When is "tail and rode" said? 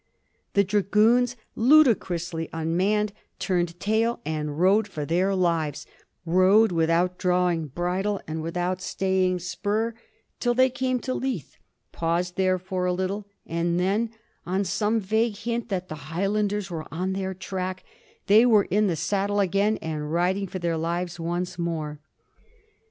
3.79-4.87